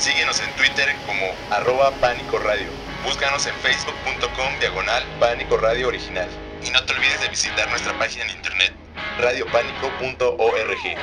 [0.00, 2.68] Síguenos en Twitter como arroba Pánico Radio.
[3.04, 6.26] Búscanos en facebook.com diagonal Pánico Radio Original.
[6.64, 8.72] Y no te olvides de visitar nuestra página en internet
[9.18, 10.96] radiopánico.org.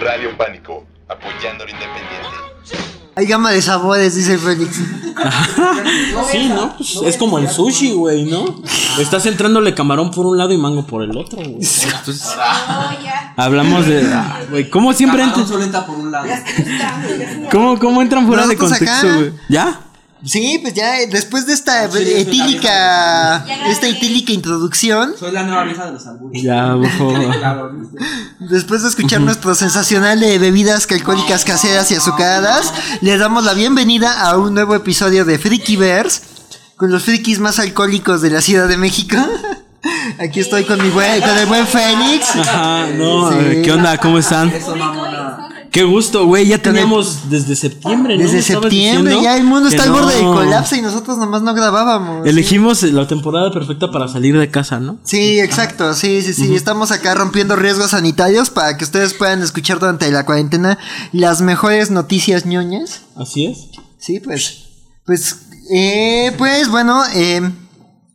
[0.00, 2.91] Radio Pánico, apoyando lo independiente.
[3.14, 4.76] Hay gama de sabores, dice Félix.
[6.30, 6.74] Sí, ¿no?
[6.76, 8.44] Pues es como el sushi, güey, ¿no?
[8.98, 11.56] Estás entrándole camarón por un lado y mango por el otro, güey.
[11.56, 12.26] Entonces,
[13.36, 14.06] hablamos de.
[14.50, 15.46] Güey, ¿cómo siempre entran?
[15.46, 16.26] solenta por un lado.
[17.50, 19.32] ¿Cómo, ¿Cómo entran fuera de contexto, güey?
[19.50, 19.78] ¿Ya?
[20.24, 25.86] Sí, pues ya eh, después de esta etílica, esta etílica introducción, Soy la nueva vieja
[25.86, 26.42] de los albures.
[26.42, 27.72] Ya, por
[28.38, 34.22] después de escuchar nuestro sensacional de bebidas alcohólicas caseras y azucaradas, les damos la bienvenida
[34.22, 36.22] a un nuevo episodio de Freakyverse
[36.76, 39.16] con los frikis más alcohólicos de la Ciudad de México.
[40.18, 42.36] Aquí estoy con mi buen, con el buen Félix.
[42.36, 43.34] Ajá, no, Sí.
[43.34, 43.98] a ver, ¿qué onda?
[43.98, 44.48] ¿Cómo están?
[44.50, 45.38] Eso, mamona.
[45.72, 46.46] Qué gusto, güey.
[46.46, 48.22] Ya teníamos desde septiembre, ¿no?
[48.22, 49.22] Desde ¿Me estabas septiembre diciendo?
[49.22, 52.26] ya el mundo está al borde del colapso y nosotros nomás no grabábamos.
[52.26, 54.98] Elegimos la temporada perfecta para salir de casa, ¿no?
[55.02, 56.54] Sí, exacto, sí, sí, sí.
[56.54, 60.78] Estamos acá rompiendo riesgos sanitarios para que ustedes puedan escuchar durante la cuarentena
[61.12, 63.00] las mejores noticias ñoñas.
[63.16, 63.68] Así es.
[63.98, 64.64] Sí, pues.
[65.06, 65.36] Pues,
[65.72, 67.50] eh, pues bueno, eh,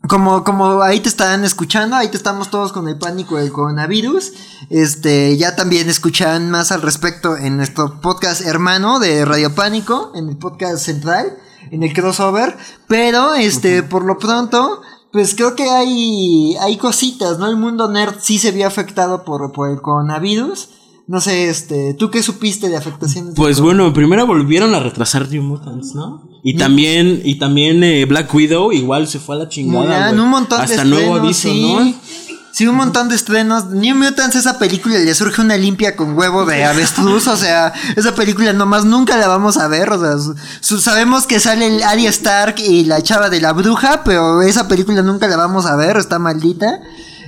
[0.08, 4.34] como, como ahí te están escuchando, ahí te estamos todos con el pánico del coronavirus.
[4.70, 10.30] Este, ya también escuchan más al respecto en nuestro podcast hermano de Radio Pánico, en
[10.30, 11.38] el podcast central,
[11.72, 12.58] en el crossover.
[12.88, 17.48] Pero, este, por lo pronto, pues creo que hay, hay cositas, ¿no?
[17.48, 20.70] El mundo nerd sí se vio afectado por, por el coronavirus.
[21.08, 23.34] No sé, este, ¿tú qué supiste de afectaciones?
[23.36, 26.27] Pues bueno, primero volvieron a retrasar New Mutants, ¿no?
[26.44, 30.12] Y también, y también eh, Black Widow igual se fue a la chingada.
[30.12, 31.74] Un montón Hasta de nuevo estrenos, aviso, sí.
[31.94, 32.08] ¿no?
[32.54, 33.66] Sí, un montón de estrenos.
[33.68, 37.28] New Mutants, esa película le surge una limpia con huevo de avestruz.
[37.28, 39.92] o sea, esa película nomás nunca la vamos a ver.
[39.92, 43.54] O sea, su- su- sabemos que sale el Arya Stark y la chava de la
[43.54, 46.80] bruja, pero esa película nunca la vamos a ver, está maldita.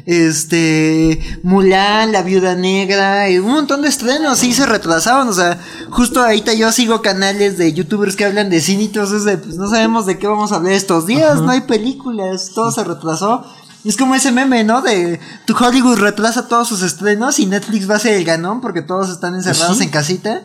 [0.10, 5.60] Este, Mulan, La Viuda Negra, y un montón de estrenos, sí se retrasaban, o sea,
[5.92, 9.70] justo ahorita yo sigo canales de youtubers que hablan de cine eso, de, pues no
[9.70, 13.46] sabemos de qué vamos a hablar estos días, no hay películas, todo se retrasó.
[13.86, 14.82] Es como ese meme, ¿no?
[14.82, 18.82] De tu Hollywood retrasa todos sus estrenos y Netflix va a ser el ganón porque
[18.82, 19.84] todos están encerrados Sí.
[19.84, 20.42] en casita.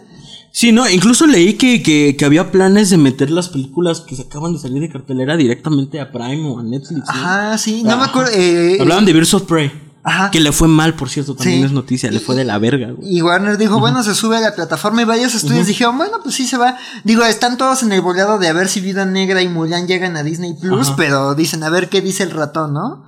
[0.56, 4.22] Sí, no, incluso leí que, que, que había planes de meter las películas que se
[4.22, 7.06] acaban de salir de cartelera directamente a Prime o a Netflix.
[7.08, 7.10] ¿no?
[7.12, 8.30] Ajá, sí, no me acuerdo.
[8.32, 9.72] eh, Hablaban de Birds of Prey.
[10.04, 10.30] Ajá.
[10.30, 11.64] Que le fue mal, por cierto, también Sí.
[11.66, 13.16] es noticia, le fue de la verga, güey.
[13.16, 16.36] Y Warner dijo, bueno, se sube a la plataforma y varios estudios dijeron, bueno, pues
[16.36, 16.76] sí se va.
[17.02, 20.16] Digo, están todos en el boleado de a ver si Vida Negra y Mulan llegan
[20.16, 20.96] a Disney Plus, Ajá.
[20.96, 23.06] pero dicen, a ver qué dice el ratón, ¿no?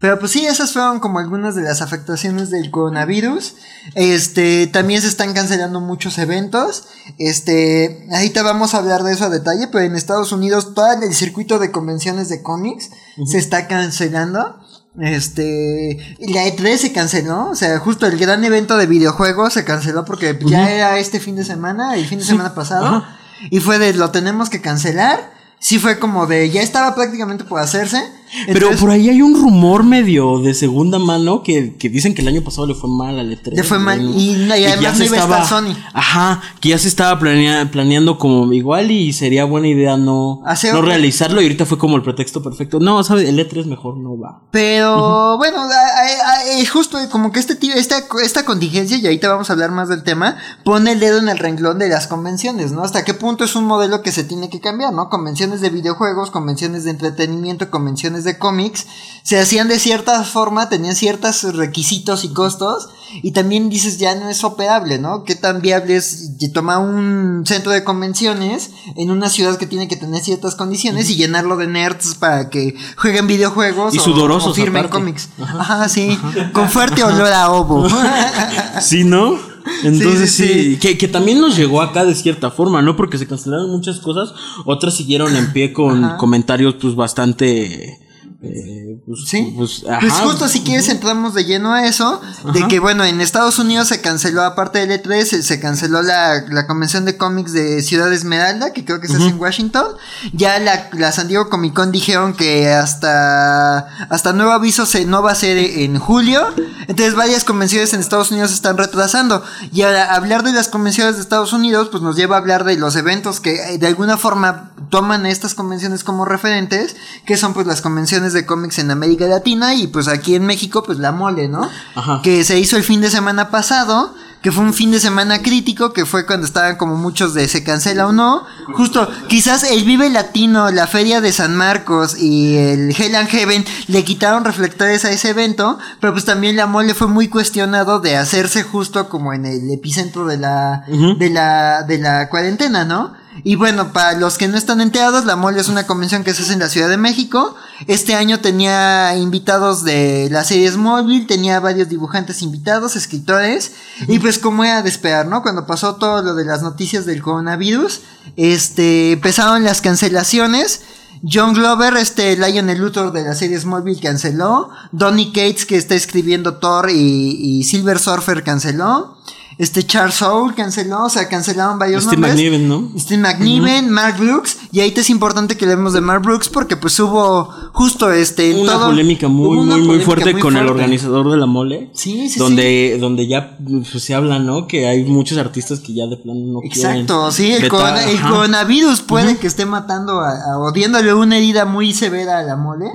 [0.00, 3.56] Pero pues sí, esas fueron como algunas de las afectaciones del coronavirus.
[3.94, 6.84] Este, también se están cancelando muchos eventos.
[7.18, 11.14] Este, ahorita vamos a hablar de eso a detalle, pero en Estados Unidos todo el
[11.14, 12.90] circuito de convenciones de cómics
[13.26, 14.60] se está cancelando.
[15.00, 20.04] Este, la E3 se canceló, o sea, justo el gran evento de videojuegos se canceló
[20.04, 23.18] porque ya era este fin de semana, el fin de semana pasado, ajá.
[23.48, 25.36] y fue de lo tenemos que cancelar.
[25.60, 28.02] Sí fue como de ya estaba prácticamente por hacerse.
[28.46, 32.28] Pero por ahí hay un rumor medio de segunda mano que, que dicen que el
[32.28, 33.52] año pasado le fue mal al E3.
[33.54, 35.74] Le fue mal, y- además ya no se iba a estar Sony.
[35.92, 40.82] Ajá, que ya se estaba planea- planeando como igual y sería buena idea no, no
[40.82, 42.80] realizarlo y ahorita fue como el pretexto perfecto.
[42.80, 43.28] No, ¿sabes?
[43.28, 44.40] El E3 mejor no va.
[44.50, 49.04] Pero bueno, a- a- a- es justo como que este tío, esta, esta contingencia, y
[49.04, 52.06] ahorita vamos a hablar más del tema, pone el dedo en el renglón de las
[52.06, 52.82] convenciones, ¿no?
[52.82, 55.08] Hasta qué punto es un modelo que se tiene que cambiar, ¿no?
[55.08, 58.86] Convenciones de videojuegos, convenciones de entretenimiento, convenciones de cómics,
[59.22, 62.88] se hacían de cierta forma, tenían ciertos requisitos y costos,
[63.22, 65.24] y también dices ya no es operable, ¿no?
[65.24, 69.96] ¿Qué tan viable es tomar un centro de convenciones en una ciudad que tiene que
[69.96, 74.54] tener ciertas condiciones y llenarlo de nerds para que jueguen videojuegos Y o- sudorosos o
[74.54, 74.98] firmen aparte.
[74.98, 75.28] cómics?
[75.40, 76.18] Ajá, sí,
[76.52, 77.86] con fuerte olor a ovo.
[78.80, 79.38] Sí, ¿no?
[79.82, 80.76] Entonces Sí, sí, sí, sí.
[80.78, 82.96] Que, que también nos llegó acá de cierta forma, ¿no?
[82.96, 84.32] Porque se cancelaron muchas cosas,
[84.64, 86.16] otras siguieron en pie con Ajá.
[86.16, 88.00] comentarios pues bastante...
[88.40, 89.52] eh, pues, Sí.
[89.56, 92.20] pues, Pues justo si quieres entramos de lleno a eso,
[92.54, 96.44] de que bueno, en Estados Unidos se canceló, aparte del E3, se, se canceló la,
[96.48, 99.86] la convención de cómics de Ciudad Esmeralda, que creo que se hace en Washington.
[100.32, 105.22] Ya la, la San Diego Comic Con dijeron que hasta, hasta nuevo aviso se, no
[105.22, 106.46] va a ser en julio.
[106.86, 109.42] Entonces varias convenciones en Estados Unidos se están retrasando.
[109.72, 112.76] Y ahora hablar de las convenciones de Estados Unidos, pues nos lleva a hablar de
[112.76, 116.96] los eventos que eh, de alguna forma toman estas convenciones como referentes,
[117.26, 120.44] que son pues las convenciones convenciones de cómics en América Latina y pues aquí en
[120.44, 121.68] México pues la mole, ¿no?
[121.94, 122.20] Ajá.
[122.22, 125.92] Que se hizo el fin de semana pasado, que fue un fin de semana crítico,
[125.92, 128.44] que fue cuando estaban como muchos de se cancela o no.
[128.74, 133.64] Justo, quizás el Vive Latino, la Feria de San Marcos y el Hell and Heaven
[133.88, 138.16] le quitaron reflectores a ese evento, pero pues también la mole fue muy cuestionado de
[138.16, 143.14] hacerse justo como en el epicentro de la, de la, de la cuarentena, ¿no?
[143.44, 146.42] Y bueno, para los que no están enterados, la Mole es una convención que se
[146.42, 147.54] hace en la Ciudad de México.
[147.86, 153.72] Este año tenía invitados de la serie Smallville, tenía varios dibujantes invitados, escritores.
[154.08, 155.42] Y pues como era de esperar, ¿no?
[155.42, 158.00] Cuando pasó todo lo de las noticias del coronavirus,
[158.36, 160.82] este, empezaron las cancelaciones.
[161.28, 164.70] John Glover, este Lionel Luthor de la serie Smallville canceló.
[164.92, 169.18] Donny Cates, que está escribiendo Thor y, y Silver Surfer canceló.
[169.58, 172.34] Este Charles Soule canceló, o sea, cancelaron varios Steve nombres.
[172.36, 172.92] McNiven, ¿no?
[172.96, 176.76] Steve McNiven, Mark Brooks, y ahí te es importante que leemos de Mark Brooks porque
[176.76, 180.68] pues hubo justo este Una todo- polémica muy, una muy, muy fuerte muy con el
[180.68, 181.90] organizador de la mole.
[181.92, 184.68] Sí, sí, donde, donde ya pues, se habla, ¿no?
[184.68, 187.32] Que hay muchos artistas que ya de plano no Exacto, quieren.
[187.32, 191.64] sí, el, corona- el coronavirus puede que esté matando a, a- o diéndole una herida
[191.64, 192.86] muy severa a la mole.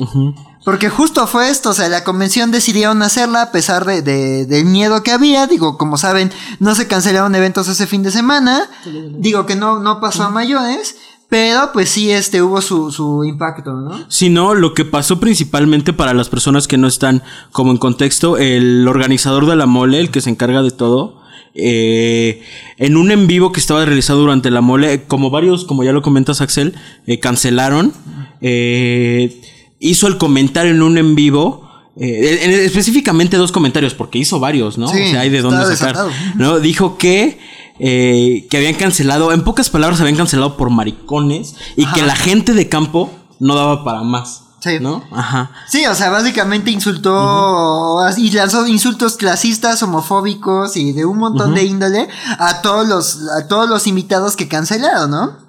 [0.65, 4.65] Porque justo fue esto, o sea, la convención decidieron hacerla a pesar de, de- del
[4.65, 5.45] miedo que había.
[5.47, 8.69] Digo, como saben, no se cancelaron eventos ese fin de semana.
[9.17, 10.95] Digo que no, no pasó a mayores.
[11.29, 14.05] Pero pues sí, este hubo su, su impacto, ¿no?
[14.07, 18.87] Sino lo que pasó principalmente para las personas que no están como en contexto, el
[18.87, 21.21] organizador de la mole, el que se encarga de todo,
[21.55, 22.43] eh,
[22.77, 26.03] en un en vivo que estaba realizado durante la mole, como varios, como ya lo
[26.03, 26.75] comentas Axel,
[27.07, 27.93] eh, cancelaron,
[28.41, 29.41] eh,
[29.83, 31.61] hizo el comentario en un en vivo.
[31.95, 34.87] eh, en- específicamente dos comentarios, porque hizo varios, ¿no?
[34.87, 36.07] Sí, o sea, hay de dónde sacar.
[36.35, 36.59] ¿no?
[36.59, 37.37] Dijo que,
[37.79, 42.53] eh, que habían cancelado, en pocas palabras, habían cancelado por maricones y que la gente
[42.53, 44.39] de campo no daba para más.
[44.59, 44.77] Sí.
[44.79, 45.03] ¿No?
[45.11, 45.51] Ajá.
[45.67, 51.63] Sí, o sea, básicamente insultó y lanzó insultos clasistas, homofóbicos y de un montón de
[51.65, 52.07] índole
[52.39, 55.42] a todos los a todos los invitados que cancelaron, ¿no?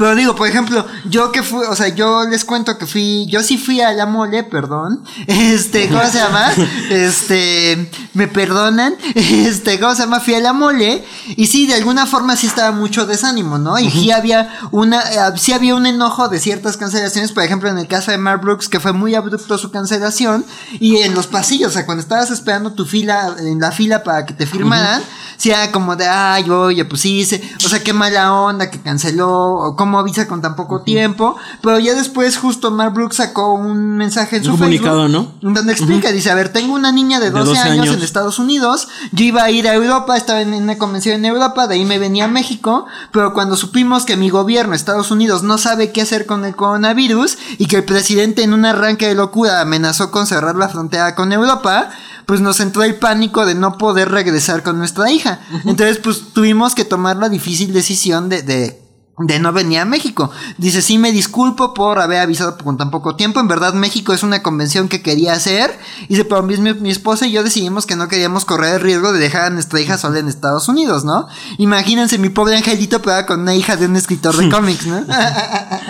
[0.00, 3.42] Pero digo, por ejemplo, yo que fui, o sea, yo les cuento que fui, yo
[3.42, 5.04] sí fui a la mole, perdón.
[5.26, 6.50] Este, ¿cómo se llama?
[6.88, 8.96] Este, me perdonan.
[9.14, 10.20] Este, ¿cómo se llama?
[10.20, 11.04] Fui a la mole
[11.36, 13.78] y sí, de alguna forma sí estaba mucho desánimo, ¿no?
[13.78, 17.76] Y sí había una, eh, sí había un enojo de ciertas cancelaciones, por ejemplo, en
[17.76, 20.46] el caso de Mark Brooks, que fue muy abrupto su cancelación
[20.78, 24.24] y en los pasillos, o sea, cuando estabas esperando tu fila, en la fila para
[24.24, 25.02] que te firmaran,
[25.40, 28.78] sí era como de, ay, oye, pues sí, se- o sea, qué mala onda que
[28.78, 33.54] canceló, o cómo avisa con tan poco tiempo, pero ya después justo Mark Brooks sacó
[33.54, 35.54] un mensaje en Un su comunicado, Facebook, ¿no?
[35.54, 37.94] donde explica, dice, a ver, tengo una niña de 12, 12 años, años.
[37.96, 41.66] en Estados Unidos, yo iba a ir a Europa, estaba en una convención en Europa,
[41.66, 45.56] de ahí me venía a México, pero cuando supimos que mi gobierno, Estados Unidos, no
[45.56, 49.62] sabe qué hacer con el coronavirus y que el presidente en un arranque de locura
[49.62, 51.88] amenazó con cerrar la frontera con Europa,
[52.30, 55.40] pues nos entró el pánico de no poder regresar con nuestra hija.
[55.64, 58.80] Entonces, pues tuvimos que tomar la difícil decisión de, de
[59.18, 60.30] de no venir a México.
[60.56, 63.40] Dice, sí me disculpo por haber avisado con tan poco tiempo.
[63.40, 65.76] En verdad, México es una convención que quería hacer.
[66.08, 69.18] Dice, pero mi, mi esposa y yo decidimos que no queríamos correr el riesgo de
[69.18, 71.26] dejar a nuestra hija sola en Estados Unidos, ¿no?
[71.58, 75.04] Imagínense mi pobre angelito pero con una hija de un escritor de cómics, ¿no?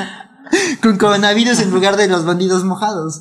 [0.82, 3.20] con coronavirus en lugar de los bandidos mojados.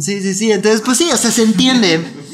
[0.00, 0.52] Sí, sí, sí.
[0.52, 2.25] Entonces, pues sí, o sea, se entiende.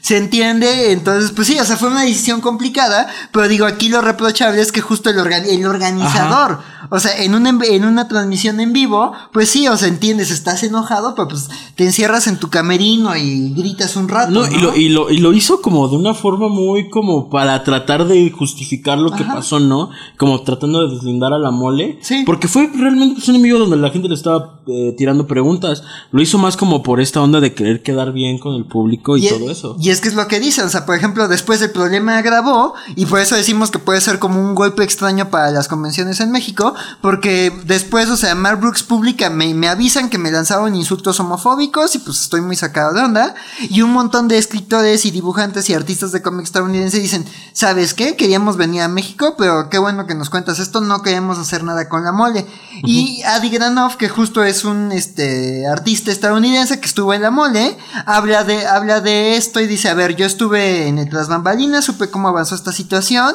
[0.00, 4.00] Se entiende, entonces, pues sí, o sea, fue una decisión complicada, pero digo, aquí lo
[4.00, 6.58] reprochable es que justo el, organ- el organizador,
[6.90, 10.62] o sea, en una, en una transmisión en vivo, pues sí, o sea, entiendes, estás
[10.62, 14.30] enojado, pero pues te encierras en tu camerino y gritas un rato.
[14.30, 14.52] No, ¿no?
[14.56, 18.06] y, lo, y, lo, y lo hizo como de una forma muy como para tratar
[18.08, 19.90] de justificar lo que pasó, ¿no?
[20.16, 21.98] Como tratando de deslindar a la mole.
[22.02, 22.22] Sí.
[22.24, 25.82] Porque fue realmente pues, un enemigo donde la gente le estaba eh, tirando preguntas.
[26.10, 29.28] Lo hizo más como por esta onda de querer quedar bien con el público y,
[29.28, 29.76] todo eso.
[29.78, 32.74] y es que es lo que dicen, o sea, por ejemplo, después el problema agravó
[32.96, 36.30] y por eso decimos que puede ser como un golpe extraño para las convenciones en
[36.30, 41.20] México, porque después, o sea, Mark Brooks publica, me, me avisan que me lanzaron insultos
[41.20, 45.68] homofóbicos y pues estoy muy sacado de onda, y un montón de escritores y dibujantes
[45.70, 48.16] y artistas de cómics estadounidenses dicen, ¿sabes qué?
[48.16, 51.88] Queríamos venir a México, pero qué bueno que nos cuentas esto, no queremos hacer nada
[51.88, 52.46] con la mole.
[52.82, 57.76] Y Adi Granoff, que justo es un este artista estadounidense que estuvo en la mole,
[58.06, 62.10] habla de, habla de esto y dice, a ver, yo estuve en las bambalinas, supe
[62.10, 63.34] cómo avanzó esta situación.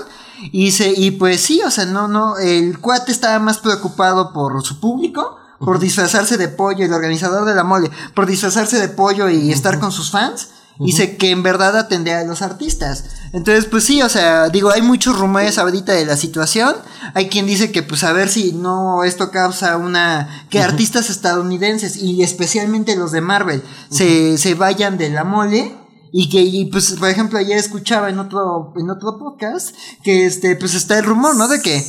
[0.52, 4.62] Y, se, y pues sí, o sea, no, no, el cuate estaba más preocupado por
[4.64, 9.30] su público, por disfrazarse de pollo, el organizador de la mole, por disfrazarse de pollo
[9.30, 13.06] y estar con sus fans, Dice que en verdad atendía a los artistas.
[13.32, 16.76] Entonces, pues sí, o sea, digo, hay muchos rumores ahorita de la situación.
[17.14, 20.46] Hay quien dice que, pues, a ver si no esto causa una.
[20.50, 25.76] que artistas estadounidenses y especialmente los de Marvel se, se vayan de la mole.
[26.18, 30.56] Y que, y, pues, por ejemplo, ayer escuchaba en otro, en otro podcast que este,
[30.56, 31.50] pues está el rumor, ¿no?
[31.50, 31.86] De que.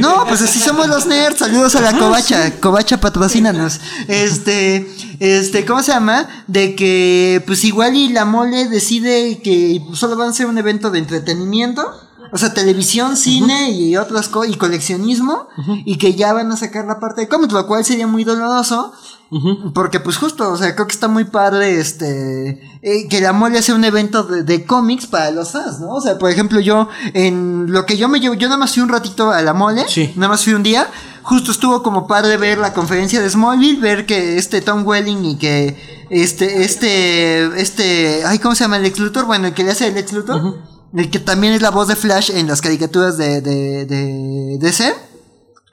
[0.00, 1.38] No, pues así somos los nerds.
[1.38, 2.60] Saludos a la covacha.
[2.60, 3.80] Covacha, patrocínanos.
[4.06, 4.86] Este,
[5.18, 6.44] este, ¿cómo se llama?
[6.46, 10.90] De que, pues igual y la mole decide que solo van a ser un evento
[10.90, 11.90] de entretenimiento.
[12.32, 15.48] O sea, televisión, cine y otras cosas, y coleccionismo,
[15.84, 18.92] y que ya van a sacar la parte de cómics, lo cual sería muy doloroso,
[19.74, 23.62] porque pues justo, o sea, creo que está muy padre este eh, que la mole
[23.62, 25.90] sea un evento de, de cómics para los fans, ¿no?
[25.94, 28.82] O sea, por ejemplo, yo en lo que yo me llevo, yo nada más fui
[28.82, 30.12] un ratito a la mole, Sí.
[30.16, 30.86] nada más fui un día,
[31.22, 35.36] justo estuvo como padre ver la conferencia de Smallville, ver que este Tom Welling y
[35.36, 39.24] que este este este, ay, ¿cómo se llama el ex Luthor?
[39.24, 40.58] Bueno, el que le hace el ex Luthor,
[40.94, 44.94] el que también es la voz de Flash en las caricaturas de de de DC.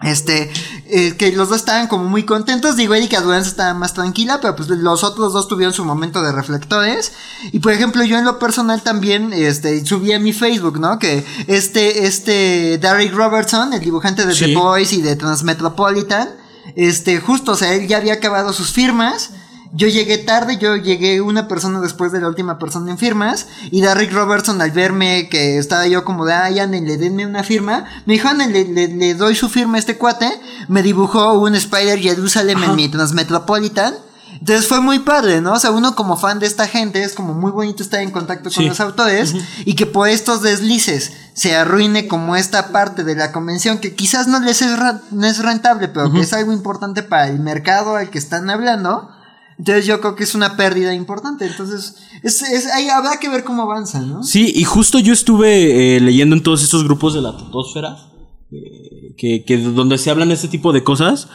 [0.01, 0.51] Este,
[0.87, 2.75] eh, que los dos estaban como muy contentos.
[2.75, 6.31] Digo, Erika Durán estaba más tranquila, pero pues los otros dos tuvieron su momento de
[6.31, 7.11] reflectores.
[7.51, 10.97] Y por ejemplo, yo en lo personal también, este, subí a mi Facebook, ¿no?
[10.97, 14.45] Que este, este, Derek Robertson, el dibujante de Sí.
[14.45, 16.29] The Boys y de Transmetropolitan,
[16.75, 19.31] este, justo, o sea, él ya había acabado sus firmas.
[19.73, 23.47] Yo llegué tarde, yo llegué una persona después de la última persona en firmas.
[23.71, 27.85] Y Derrick Robertson, al verme que estaba yo como de, ay, le denme una firma,
[28.05, 30.29] me dijo, "Ándale, le, le, le doy su firma a este cuate.
[30.67, 33.93] Me dibujó un Spider Jerusalem en mi Transmetropolitan.
[34.39, 35.53] Entonces fue muy padre, ¿no?
[35.53, 38.45] O sea, uno como fan de esta gente es como muy bonito estar en contacto
[38.45, 38.67] con Sí.
[38.67, 39.35] los autores
[39.65, 44.27] y que por estos deslices se arruine como esta parte de la convención que quizás
[44.27, 44.71] no les es,
[45.11, 49.09] no es rentable, pero que es algo importante para el mercado al que están hablando.
[49.61, 51.45] Entonces yo creo que es una pérdida importante.
[51.45, 54.23] Entonces, es, es, ahí habrá que ver cómo avanza, ¿no?
[54.23, 57.95] Sí, y justo yo estuve eh, leyendo en todos estos grupos de la tutosfera,
[58.51, 61.27] eh, que, que donde se hablan este tipo de cosas,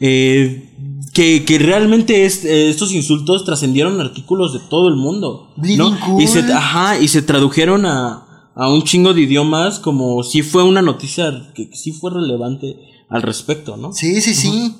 [0.00, 0.70] eh,
[1.12, 5.52] que, que realmente es- eh, estos insultos trascendieron artículos de todo el mundo.
[5.76, 6.00] ¿no?
[6.00, 6.22] cool.
[6.22, 10.62] Y se, ajá, y se tradujeron a, a un chingo de idiomas como si fue
[10.64, 12.76] una noticia que, que sí fue relevante
[13.10, 13.92] al respecto, ¿no?
[13.92, 14.74] Sí, sí, sí.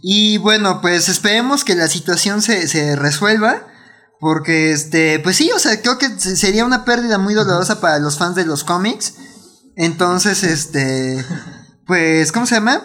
[0.00, 3.66] Y bueno, pues esperemos que la situación se, se resuelva.
[4.20, 7.98] Porque, este, pues sí, o sea, creo que se- sería una pérdida muy dolorosa para
[7.98, 9.14] los fans de los cómics.
[9.74, 11.24] Entonces, este,
[11.86, 12.84] pues, ¿cómo se llama?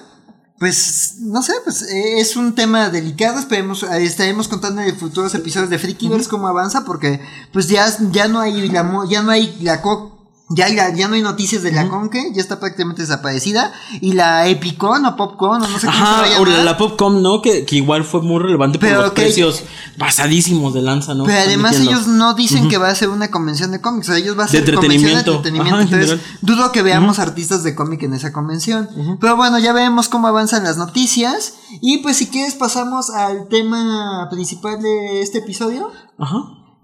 [0.57, 3.37] Pues, no sé, pues eh, es un tema delicado.
[3.37, 7.21] Esperemos, estaremos contando en futuros episodios de Freakyverse cómo avanza, porque,
[7.53, 10.16] pues ya, ya no hay la, ya no hay la co-
[10.49, 13.73] ya, la- ya no hay noticias de la Conque, ya está prácticamente desaparecida.
[14.01, 16.77] Y la Epicon o Popcon, o no sé cómo se va a Ajá, o la
[16.77, 17.41] Popcom, ¿no?
[17.41, 19.63] Que, que igual fue muy relevante por Pero los que- precios
[19.97, 21.23] pasadísimos de lanza, ¿no?
[21.25, 21.91] Pero además metiendo.
[21.91, 24.43] ellos no dicen que va a ser una convención de cómics, o sea, ellos va
[24.43, 25.31] a De ser convención de entretenimiento.
[25.35, 25.75] entretenimiento.
[25.75, 28.89] Ajá, en Entonces, dudo que veamos artistas de cómic en esa convención.
[29.19, 31.53] Pero bueno, ya vemos cómo avanzan las noticias.
[31.81, 35.91] Y pues si quieres pasamos al tema principal de este episodio.
[36.17, 36.37] Ajá.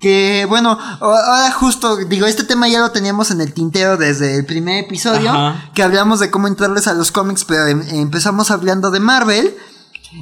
[0.04, 4.46] Que bueno, ahora justo, digo, este tema ya lo teníamos en el tintero desde el
[4.46, 5.70] primer episodio, Ajá.
[5.74, 9.56] que hablamos de cómo entrarles a los cómics, pero em- empezamos hablando de Marvel.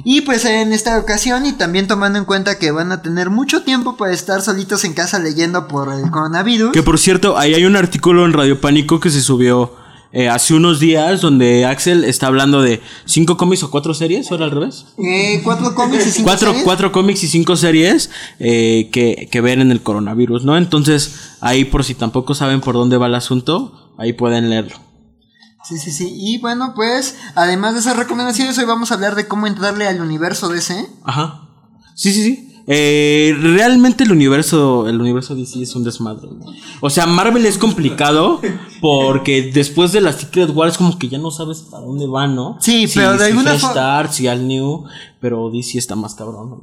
[0.04, 3.62] Y pues en esta ocasión, y también tomando en cuenta que van a tener mucho
[3.64, 6.70] tiempo para estar solitos en casa leyendo por el coronavirus.
[6.72, 9.74] Que por cierto, ahí hay un artículo en Radio Pánico que se subió
[10.12, 14.34] eh, hace unos días donde Axel está hablando de cinco cómics o cuatro series, ¿o
[14.34, 14.86] era al revés?
[14.98, 16.64] Eh, cuatro cómics y cinco Cuatro, series.
[16.64, 20.56] cuatro cómics y cinco series eh, que, que ver en el coronavirus, ¿no?
[20.56, 24.76] Entonces, ahí por si tampoco saben por dónde va el asunto, ahí pueden leerlo.
[25.64, 26.12] Sí, sí, sí.
[26.14, 30.00] Y bueno, pues, además de esas recomendaciones, hoy vamos a hablar de cómo entrarle al
[30.00, 30.86] universo DC.
[31.04, 31.48] Ajá.
[31.94, 32.51] Sí, sí, sí.
[32.66, 36.28] Eh, realmente el universo, el universo DC es un desmadre.
[36.30, 36.46] ¿no?
[36.80, 38.40] O sea, Marvel es complicado
[38.80, 42.56] porque después de las Secret Wars como que ya no sabes para dónde va, ¿no?
[42.60, 44.84] Sí, Si- pero de si alguna si Al New,
[45.20, 46.50] pero DC está más cabrón.
[46.50, 46.60] ¿no?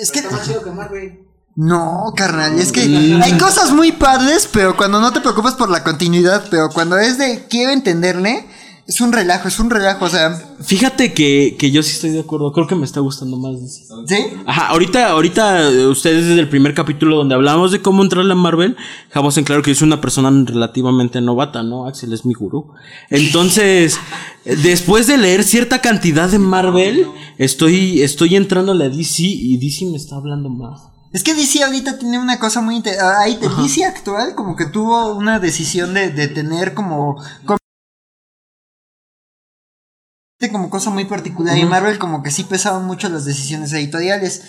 [0.00, 0.20] Es que...
[0.20, 1.20] Está más chido que Marvel.
[1.60, 3.20] No, carnal, es que Mm.
[3.20, 7.18] hay cosas muy padres, pero cuando no te preocupas por la continuidad, pero cuando es
[7.18, 8.46] de quiero entenderle,
[8.88, 12.20] es un relajo, es un relajo, o sea, Fíjate que, que yo sí estoy de
[12.20, 13.84] acuerdo, creo que me está gustando más DC.
[14.06, 14.16] ¿sí?
[14.46, 18.34] Ajá, ahorita, ahorita eh, ustedes desde el primer capítulo donde hablamos de cómo entrar a
[18.34, 18.76] Marvel,
[19.08, 21.86] dejamos en claro que es una persona relativamente novata, ¿no?
[21.86, 22.72] Axel es mi gurú.
[23.10, 23.98] Entonces,
[24.44, 29.84] después de leer cierta cantidad de Marvel, estoy, estoy entrando a la DC y DC
[29.90, 30.80] me está hablando más.
[31.12, 35.14] Es que DC ahorita tiene una cosa muy interesante, te- DC actual como que tuvo
[35.14, 37.16] una decisión de, de tener como...
[40.38, 44.42] como como cosa muy particular y Marvel como que sí pesaban mucho las decisiones editoriales.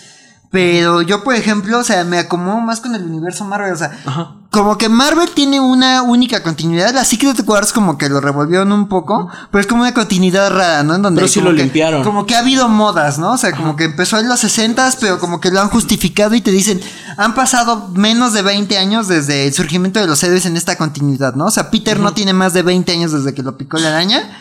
[0.52, 3.72] Pero yo, por ejemplo, o sea, me acomodo más con el universo Marvel.
[3.72, 4.36] O sea, Ajá.
[4.50, 6.92] Como que Marvel tiene una única continuidad.
[6.92, 10.82] La Secret Wars como que lo revolvieron un poco, pero es como una continuidad rara,
[10.82, 10.96] ¿no?
[10.96, 12.02] En donde Pero sí lo que- limpiaron.
[12.02, 13.32] Como que ha habido modas, ¿no?
[13.32, 16.40] O sea, como que empezó en los 60 pero como que lo han justificado y
[16.40, 16.80] te dicen,
[17.16, 21.34] han pasado menos de 20 años desde el surgimiento de los héroes en esta continuidad,
[21.34, 21.46] ¿no?
[21.46, 24.36] O sea, Peter no tiene más de 20 años desde que lo picó la araña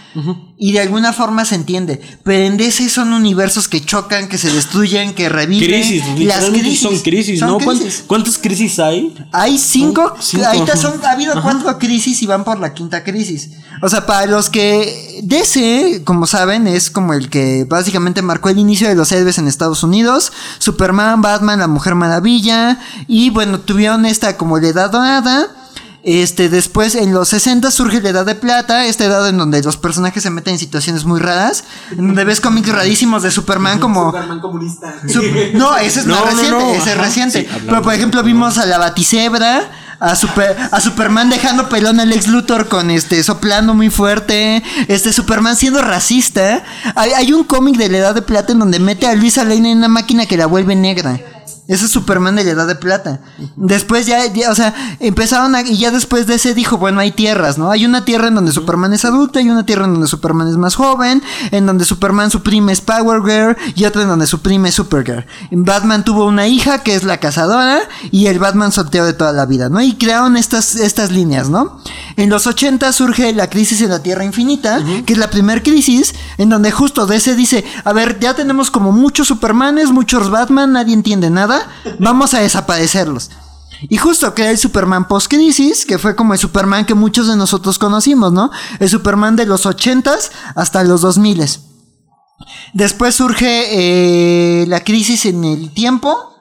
[0.57, 2.01] y de alguna forma se entiende.
[2.23, 5.69] Pero en DC son universos que chocan, que se destruyen, que reviven.
[5.69, 6.03] Crisis,
[6.81, 7.59] son crisis, son ¿no?
[7.59, 8.03] ¿Cuán- crisis.
[8.07, 9.15] ¿Cuántas crisis hay?
[9.31, 10.77] Hay cinco, Cinco, ahorita ajá.
[10.77, 13.49] son, ha habido cuatro crisis y van por la quinta crisis.
[13.81, 18.59] O sea, para los que DC, como saben, es como el que básicamente marcó el
[18.59, 20.31] inicio de los héroes en Estados Unidos.
[20.57, 22.79] Superman, Batman, la Mujer Maravilla.
[23.07, 25.47] Y bueno, tuvieron esta como la edad dorada.
[26.03, 29.75] Este, después en los 60 surge la edad de plata, esta edad en donde los
[29.77, 34.05] personajes se meten en situaciones muy raras, en donde ves cómics rarísimos de Superman como
[34.05, 34.95] Superman comunista.
[35.07, 35.21] Su-
[35.55, 37.41] no, ese es No, más no, reciente, no, ese es reciente.
[37.51, 42.05] sí, Pero por ejemplo vimos a la Baticebra, a Super, a Superman dejando pelón a
[42.05, 46.63] Lex Luthor con este soplando muy fuerte, este Superman siendo racista.
[46.95, 49.71] Hay, hay un cómic de la Edad de Plata en donde mete a Luisa Lane
[49.73, 51.19] en una máquina que la vuelve negra.
[51.69, 53.21] Ese es Superman de la Edad de Plata.
[53.55, 57.11] Después ya, ya, o sea, empezaron a, y ya después de ese dijo, bueno, hay
[57.11, 57.69] tierras, ¿no?
[57.69, 60.57] Hay una tierra en donde Superman es adulto, hay una tierra en donde Superman es
[60.57, 61.21] más joven,
[61.51, 64.73] en donde Superman su prima es Power Girl y otra en donde su prima es
[64.73, 65.27] Supergirl.
[65.51, 69.45] Batman tuvo una hija que es la cazadora y el Batman soltero de toda la
[69.45, 69.79] vida, ¿no?
[69.79, 71.79] Y crearon estas, estas líneas, ¿no?
[72.19, 76.13] En los 80 surge la crisis en la Tierra Infinita, que es la primera crisis,
[76.37, 80.93] en donde justo DC dice, a ver, ya tenemos como muchos Supermanes, muchos Batman, nadie
[80.93, 83.29] entiende nada, vamos a desaparecerlos.
[83.83, 87.79] Y justo crea el Superman post-crisis, que fue como el Superman que muchos de nosotros
[87.79, 88.51] conocimos, ¿no?
[88.81, 91.61] El Superman de los 80s hasta los 2000s.
[92.73, 96.35] Después surge eh, la crisis en el tiempo.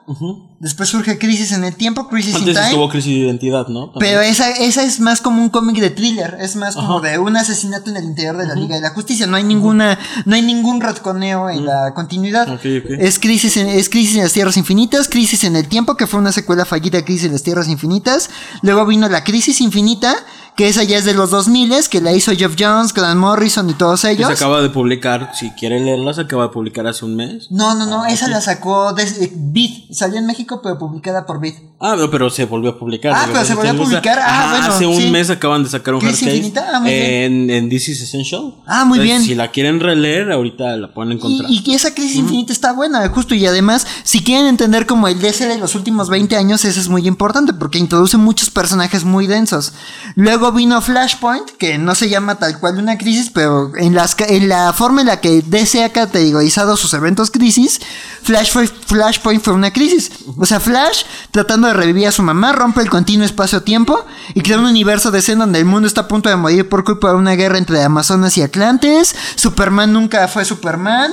[0.59, 2.67] Después surge crisis en el tiempo, crisis in Antes time.
[2.67, 3.91] estuvo crisis de identidad, ¿no?
[3.91, 3.99] También.
[4.11, 7.37] Pero esa, esa es más como un cómic de thriller, es más como de un
[7.37, 9.25] asesinato en el interior de la Liga de la Justicia.
[9.25, 12.49] No hay ninguna, no hay ningún retconeo en la continuidad.
[12.49, 12.91] Ok, ok.
[12.99, 16.19] Es crisis en, es crisis en las Tierras Infinitas, crisis en el tiempo, que fue
[16.19, 18.29] una secuela fallida de Crisis en las Tierras Infinitas.
[18.61, 20.13] Luego vino la Crisis Infinita,
[20.59, 23.73] que esa ya es de los 2000 que la hizo Jeff Jones, Grant Morrison y
[23.75, 24.27] todos Que ellos.
[24.27, 27.47] se acaba de publicar, si quieren leerla, se acaba de publicar hace un mes.
[27.49, 31.39] No, no, no, esa la sacó de, eh, Beat, salió en México pero publicada por
[31.39, 31.55] Beat.
[31.81, 33.13] Ah, no, pero se volvió a publicar.
[33.15, 34.19] Ah, pero se volvió a publicar.
[34.19, 35.09] Ah, Ajá, bueno, Hace un sí.
[35.09, 36.71] mes acaban de sacar un ¿Crisis hardcase infinita?
[36.73, 38.55] Ah, en, en This is Essential.
[38.67, 39.23] Ah, muy bien.
[39.23, 41.49] Si la quieren releer, ahorita la pueden encontrar.
[41.49, 43.33] Y, que esa crisis infinita está buena, justo.
[43.33, 46.89] Y además, si quieren entender como el DC de los últimos 20 años, eso es
[46.89, 49.71] muy importante porque introduce muchos personajes muy densos.
[50.15, 54.47] Luego vino Flashpoint, que no se llama tal cual una crisis, pero en, las, en
[54.49, 57.79] la forma en la que DC ha categorizado sus eventos crisis,
[58.23, 60.11] Flash fue- Flashpoint fue una crisis.
[60.37, 64.57] O sea, Flash tratando de revivir a su mamá, rompe el continuo espacio-tiempo y crea
[64.59, 67.15] un universo DC en donde el mundo está a punto de morir por culpa de
[67.15, 69.15] una guerra entre Amazonas y Atlantes.
[69.35, 71.11] Superman nunca fue Superman.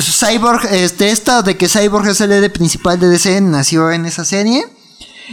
[0.00, 4.24] Cyborg, este, esta de que Cyborg es el héroe principal de DC, nació en esa
[4.24, 4.64] serie.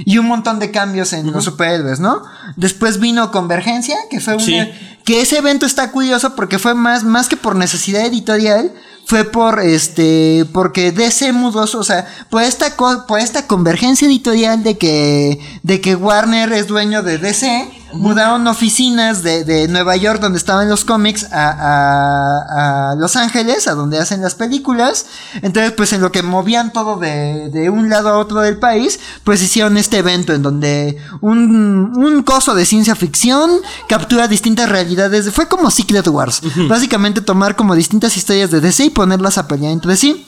[0.05, 2.23] Y un montón de cambios en los superhéroes, ¿no?
[2.55, 4.43] Después vino Convergencia, que fue una...
[4.43, 4.59] Sí.
[5.03, 8.73] Que ese evento está curioso porque fue más, más que por necesidad editorial,
[9.05, 14.77] fue por este porque DC mudó o sea por esta por esta convergencia editorial de
[14.77, 20.37] que de que Warner es dueño de DC mudaron oficinas de, de Nueva York donde
[20.37, 25.05] estaban los cómics a, a- a Los Ángeles a donde hacen las películas.
[25.41, 28.99] Entonces pues en lo que movían todo de, de un lado a otro del país
[29.23, 33.49] pues hicieron este evento en donde un, un coso de ciencia ficción
[33.87, 36.41] captura distintas realidades fue como Secret Wars.
[36.67, 40.25] Básicamente tomar como distintas historias de DC y ponerlas a pelear entre sí.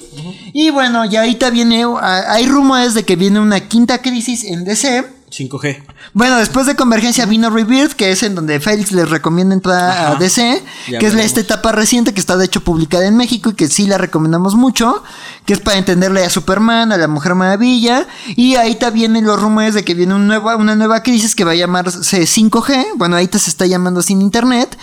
[0.53, 5.05] Y bueno ya ahorita viene hay rumores de que viene una quinta crisis en DC
[5.39, 5.83] 5G.
[6.13, 10.15] bueno, después de Convergencia vino Rebirth, que es en donde Félix les recomienda entrar a.
[10.15, 13.53] DC, Ya que es esta etapa reciente que está de hecho publicada en México y
[13.53, 15.03] que sí la recomendamos mucho,
[15.45, 19.73] que es para entenderle a Superman, a la Mujer Maravilla, y ahorita vienen los rumores
[19.73, 23.39] de que viene un nuevo, una nueva crisis que va a llamarse 5G, bueno, ahorita
[23.39, 24.77] se está llamando sin internet,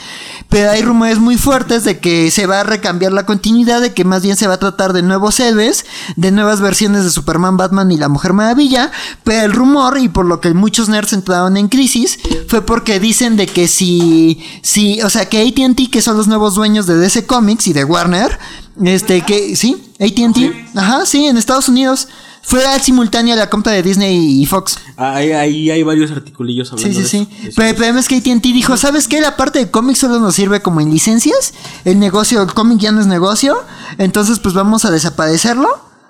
[0.56, 4.06] pero hay rumores muy fuertes de que se va a recambiar la continuidad, de que
[4.06, 5.84] más bien se va a tratar de nuevos héroes,
[6.16, 8.90] de nuevas versiones de Superman, Batman y la Mujer Maravilla,
[9.22, 13.36] pero el rumor, y por lo que muchos nerds entraron en crisis, fue porque dicen
[13.36, 17.26] de que si, si, o sea, que AT&T, que son los nuevos dueños de DC
[17.26, 18.38] Comics y de Warner,
[18.82, 22.08] este, que, sí, AT&T, ajá, sí, en Estados Unidos,
[22.46, 24.78] fue al simultáneo a la compra de Disney y Fox.
[24.96, 27.28] Ah, Ahí, ahí hay varios articulillos Sí, hablando sí, sí.
[27.42, 27.52] de eso.
[27.56, 29.20] Pero el problema es que AT&T dijo, ¿sabes qué?
[29.20, 31.54] La parte de cómics solo nos sirve como en licencias.
[31.84, 33.56] El negocio, el cómic ya no es negocio.
[33.98, 35.68] Entonces, pues vamos a desaparecerlo.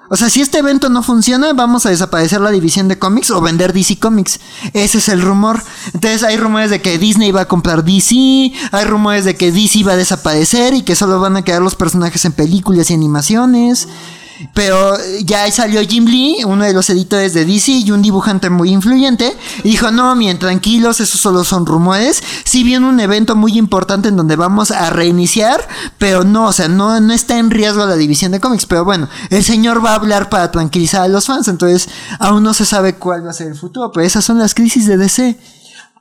[0.09, 3.41] O sea, si este evento no funciona, vamos a desaparecer la división de cómics o
[3.41, 4.39] vender DC Comics.
[4.73, 5.61] Ese es el rumor.
[5.95, 8.15] Entonces hay rumores de que Disney va a comprar DC,
[8.71, 11.75] hay rumores de que DC va a desaparecer y que solo van a quedar los
[11.75, 13.89] personajes en películas y animaciones.
[14.55, 18.51] Pero ya ahí salió Jim Lee, uno de los editores de DC y un dibujante
[18.51, 22.23] muy influyente, y dijo, no, bien, tranquilos, esos solo son rumores.
[22.45, 25.67] Sí viene un evento muy importante en donde vamos a reiniciar,
[25.99, 28.67] pero no, o sea, no, no está en riesgo la división de cómics.
[28.67, 32.55] Pero bueno, el señor va a hablar para tranquilizar a los fans, entonces aún no
[32.55, 35.39] se sabe cuál va a ser el futuro, pero esas son las crisis de DC.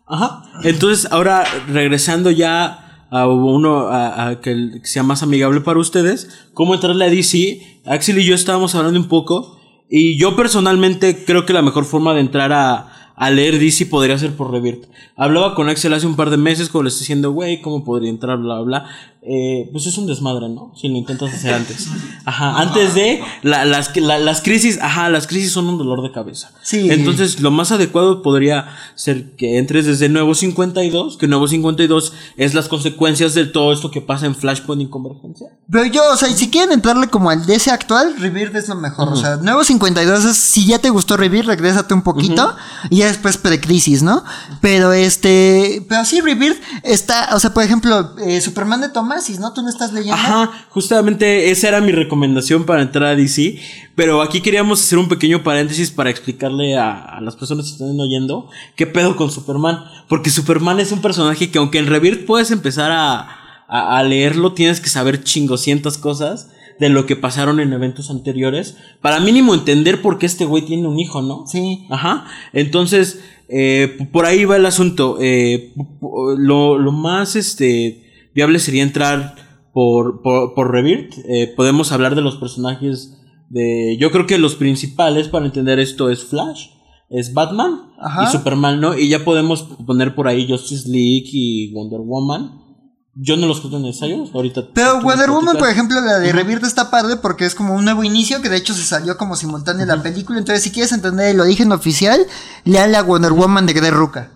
[0.08, 0.44] Ajá.
[0.64, 7.06] Entonces, ahora regresando ya a uno a, que sea más amigable para ustedes, cómo entrarle
[7.06, 7.82] a DC.
[7.86, 12.14] Axel y yo estábamos hablando un poco y yo personalmente creo que la mejor forma
[12.14, 14.86] de entrar a, a leer DC podría ser por Revirt.
[15.16, 18.10] Hablaba con Axel hace un par de meses cuando le estoy diciendo, güey, ¿cómo podría
[18.10, 18.38] entrar?
[18.38, 18.86] Bla, bla.
[19.28, 20.72] Eh, pues es un desmadre, ¿no?
[20.80, 21.88] Si lo intentas hacer antes.
[22.26, 26.12] Ajá, antes de la- las, la- las crisis, ajá, las crisis son un dolor de
[26.12, 26.52] cabeza.
[26.62, 26.90] Sí.
[26.92, 32.54] Entonces, lo más adecuado podría ser que entres desde Nuevo 52, que Nuevo 52 es
[32.54, 35.48] las consecuencias de todo esto que pasa en Flashpoint y Convergencia.
[35.72, 39.10] Pero yo, o sea, si quieren entrarle como al DC actual, Rebirth es lo mejor.
[39.10, 42.56] O sea, Nuevo 52 es, si ya te gustó Rebirth, regrésate un poquito.
[42.92, 44.24] Y ya después precrisis, ¿no?
[44.62, 48.90] Pero este, pero sí, Rebirth está, o sea, por ejemplo, eh, Superman de
[49.40, 49.54] ¿no?
[49.54, 50.16] Tú no estás leyendo.
[50.16, 53.60] Ajá, justamente esa era mi recomendación para entrar a DC.
[53.96, 58.00] Pero aquí queríamos hacer un pequeño paréntesis para explicarle a, a las personas que están
[58.00, 59.84] oyendo qué pedo con Superman.
[60.08, 63.20] Porque Superman es un personaje que aunque en Rebirth puedes empezar a,
[63.68, 66.50] a, a leerlo, tienes que saber chingoscientas cosas
[66.80, 68.78] de lo que pasaron en eventos anteriores.
[69.02, 71.46] Para mínimo entender por qué este güey tiene un hijo, ¿no?
[71.48, 71.86] Sí.
[71.90, 72.26] Ajá.
[72.54, 75.18] Entonces, eh, por ahí va el asunto.
[75.22, 78.05] Eh, lo, lo más este,
[78.36, 79.36] viable sería entrar
[79.74, 81.14] por, por, por Rebirth.
[81.28, 83.18] Eh, podemos hablar de los personajes
[83.50, 83.98] de...
[84.00, 86.68] Yo creo que los principales para entender esto es Flash,
[87.10, 88.26] es Batman Ajá.
[88.26, 88.98] y Superman, ¿no?
[88.98, 92.62] Y ya podemos poner por ahí Justice League y Wonder Woman.
[93.18, 94.32] Yo no los creo necesarios.
[94.34, 94.68] Ahorita...
[94.74, 98.04] Pero Wonder Woman, por ejemplo, la de Rebirth está padre porque es como un nuevo
[98.04, 100.38] inicio que de hecho se salió como simultánea la película.
[100.38, 102.20] Entonces, si quieres entender el origen oficial,
[102.66, 104.32] lea la Wonder Woman de Greg Ruca.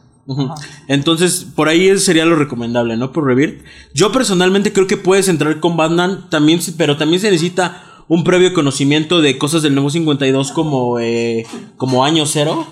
[0.88, 3.12] Entonces, por ahí sería lo recomendable, ¿no?
[3.12, 3.64] Por Rebirth.
[3.94, 8.54] Yo personalmente creo que puedes entrar con Batman, también, pero también se necesita un previo
[8.54, 11.46] conocimiento de cosas del nuevo 52 como, eh,
[11.78, 12.66] como año cero.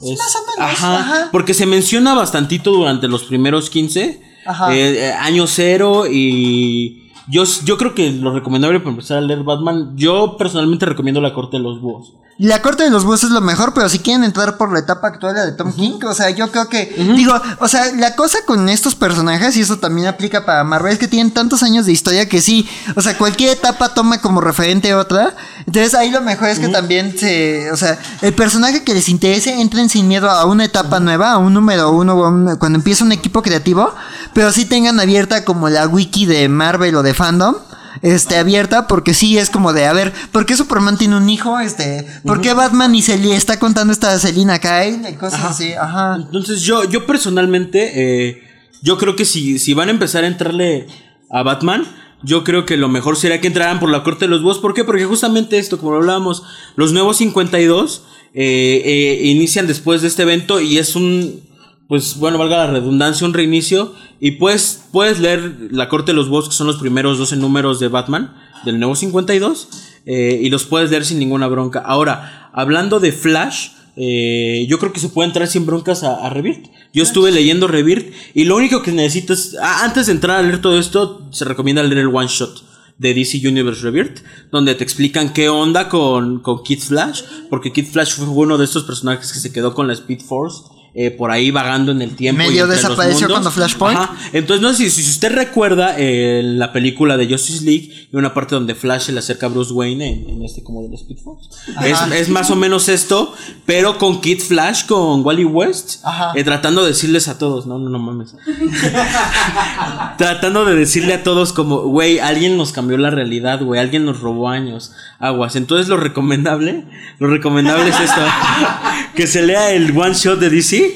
[0.00, 1.28] Es- más o menos, Ajá, ajá.
[1.32, 4.22] Porque se menciona bastantito durante los primeros 15.
[4.46, 4.74] Ajá.
[4.74, 7.04] eh, eh, año cero y...
[7.30, 11.34] Yo, yo creo que lo recomendable para empezar a leer Batman, yo personalmente recomiendo La
[11.34, 12.14] Corte de los Búhos.
[12.38, 15.08] La corte de los búhos es lo mejor, pero si quieren entrar por la etapa
[15.08, 18.68] actual de Tom King, o sea, yo creo que, digo, o sea, la cosa con
[18.68, 22.28] estos personajes, y eso también aplica para Marvel, es que tienen tantos años de historia
[22.28, 25.34] que sí, o sea, cualquier etapa toma como referente otra.
[25.66, 29.60] Entonces ahí lo mejor es que también se, o sea, el personaje que les interese
[29.60, 32.78] entren sin miedo a una etapa nueva, a un número uno, o a un- cuando
[32.78, 33.92] empieza un equipo creativo,
[34.32, 37.56] pero sí tengan abierta como la wiki de Marvel o de fandom
[38.02, 41.58] este, abierta, porque sí es como de, a ver, ¿por qué Superman tiene un hijo?
[41.60, 45.00] Este, ¿por qué Batman y le está contando esta Selina Kyle?
[45.08, 46.16] Y cosas así, ajá.
[46.16, 48.42] Entonces yo, yo personalmente, eh,
[48.82, 50.86] yo creo que si, si van a empezar a entrarle
[51.30, 51.86] a Batman,
[52.22, 54.58] yo creo que lo mejor sería que entraran por la corte de los búhos.
[54.58, 54.84] ¿Por qué?
[54.84, 56.42] Porque justamente esto, como lo hablábamos,
[56.76, 61.40] los nuevos 52 eh, eh, inician después de este evento y es un,
[61.88, 63.94] pues bueno, valga la redundancia, un reinicio.
[64.20, 67.80] Y pues puedes leer la corte de los búhos, que son los primeros 12 números
[67.80, 69.68] de Batman, del nuevo 52,
[70.06, 71.80] eh, y los puedes leer sin ninguna bronca.
[71.80, 76.30] Ahora, hablando de Flash, eh, yo creo que se puede entrar sin broncas a, a
[76.30, 76.70] Rebirth.
[76.92, 80.60] Yo estuve leyendo Rebirth y lo único que necesitas, ah, antes de entrar a leer
[80.60, 82.62] todo esto, se recomienda leer el one shot
[82.98, 87.86] de DC Universe Rebirth, donde te explican qué onda con, con Kid Flash, porque Kid
[87.86, 90.62] Flash fue uno de estos personajes que se quedó con la Speed Force.
[91.00, 92.42] Eh, por ahí vagando en el tiempo.
[92.42, 93.96] y Medio los desapareció cuando Flashpoint.
[93.96, 94.16] Ajá.
[94.32, 98.34] Entonces, no sé si, si usted recuerda eh, la película de Justice League y una
[98.34, 101.18] parte donde Flash se le acerca a Bruce Wayne en, en este como del Speed
[101.18, 101.50] Force.
[101.84, 103.32] Es, es más o menos esto,
[103.64, 106.32] pero con Kid Flash, con Wally West, Ajá.
[106.34, 108.34] eh, tratando de decirles a todos, no, no, no mames.
[110.18, 114.20] tratando de decirle a todos como, güey, alguien nos cambió la realidad, güey, alguien nos
[114.20, 115.56] robó años, aguas.
[115.56, 116.84] Entonces lo recomendable,
[117.18, 118.20] lo recomendable es esto,
[119.14, 120.87] que se lea el one shot de DC,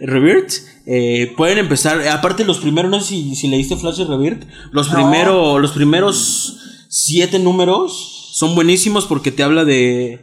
[0.00, 0.52] Rebirth.
[0.86, 4.88] Eh, pueden empezar, aparte los primeros, no sé si, si leíste Flash de Rebirth, los,
[4.88, 6.56] primero, los primeros
[6.88, 10.20] siete números son buenísimos porque te habla de...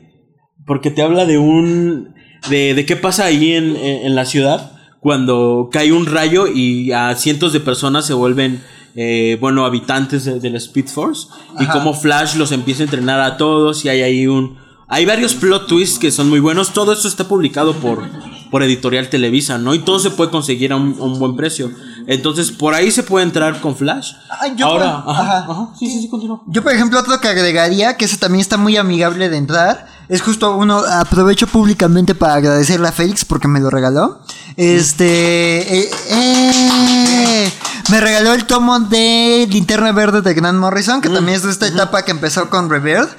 [0.65, 2.13] Porque te habla de un...
[2.49, 6.91] De, de qué pasa ahí en, en- en la ciudad cuando cae un rayo y
[6.91, 8.61] a cientos de personas se vuelven,
[8.95, 11.27] eh, bueno, habitantes de, de la Speed Force.
[11.59, 14.57] Y cómo Flash los empieza a entrenar a todos y hay ahí un...
[14.89, 16.71] Hay varios plot twists que son muy buenos.
[16.73, 18.03] Todo esto está publicado por,
[18.49, 19.73] por Editorial Televisa, ¿no?
[19.75, 21.69] Y todo se puede conseguir a un, a un buen precio.
[22.07, 24.13] Entonces, por ahí se puede entrar con Flash.
[24.39, 25.51] Ay, yo Ahora, por- ajá, ajá.
[25.51, 26.41] ajá, sí, sí, sí, continúa.
[26.47, 30.21] Yo, por ejemplo, otro que agregaría, que ese también está muy amigable de entrar, es
[30.21, 34.21] justo uno, aprovecho públicamente para agradecerle a Félix porque me lo regaló.
[34.55, 37.51] Este, eh, eh,
[37.89, 41.67] me regaló el tomo de Linterna Verde de Grant Morrison, que también es de esta
[41.67, 43.09] etapa que empezó con Rebirth.